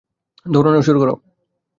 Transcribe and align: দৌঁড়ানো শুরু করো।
দৌঁড়ানো 0.45 0.79
শুরু 0.81 0.97
করো। 0.99 1.13